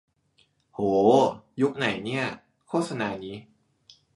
[0.73, 0.79] โห
[1.61, 2.25] ยุคไหนเนี่ย
[2.67, 3.35] โฆษณานี้